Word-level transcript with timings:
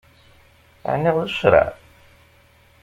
Ɛni 0.91 1.11
d 1.17 1.19
ccṛab? 1.33 1.75